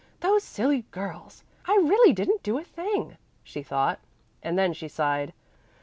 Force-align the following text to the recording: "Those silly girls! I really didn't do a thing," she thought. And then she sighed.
"Those 0.21 0.43
silly 0.43 0.85
girls! 0.89 1.43
I 1.67 1.73
really 1.75 2.11
didn't 2.11 2.41
do 2.41 2.57
a 2.57 2.63
thing," 2.63 3.17
she 3.43 3.61
thought. 3.61 3.99
And 4.41 4.57
then 4.57 4.73
she 4.73 4.87
sighed. 4.87 5.31